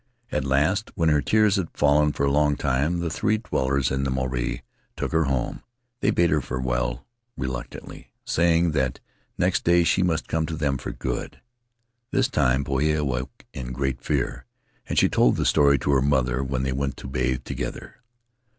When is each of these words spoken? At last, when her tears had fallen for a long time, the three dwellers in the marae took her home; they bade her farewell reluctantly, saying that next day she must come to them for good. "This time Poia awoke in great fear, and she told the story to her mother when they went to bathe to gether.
At 0.31 0.45
last, 0.45 0.89
when 0.95 1.09
her 1.09 1.21
tears 1.21 1.57
had 1.57 1.69
fallen 1.77 2.11
for 2.11 2.25
a 2.25 2.31
long 2.31 2.55
time, 2.57 3.01
the 3.01 3.09
three 3.11 3.37
dwellers 3.37 3.91
in 3.91 4.03
the 4.03 4.09
marae 4.09 4.63
took 4.97 5.11
her 5.11 5.25
home; 5.25 5.61
they 5.99 6.09
bade 6.09 6.31
her 6.31 6.41
farewell 6.41 7.05
reluctantly, 7.37 8.11
saying 8.25 8.71
that 8.71 8.99
next 9.37 9.63
day 9.63 9.83
she 9.83 10.01
must 10.01 10.27
come 10.27 10.47
to 10.47 10.55
them 10.55 10.79
for 10.79 10.91
good. 10.91 11.39
"This 12.09 12.29
time 12.29 12.63
Poia 12.63 12.97
awoke 13.01 13.45
in 13.53 13.73
great 13.73 14.01
fear, 14.01 14.45
and 14.89 14.97
she 14.97 15.07
told 15.07 15.35
the 15.35 15.45
story 15.45 15.77
to 15.77 15.91
her 15.91 16.01
mother 16.01 16.43
when 16.43 16.63
they 16.63 16.73
went 16.73 16.97
to 16.97 17.07
bathe 17.07 17.43
to 17.43 17.53
gether. 17.53 17.97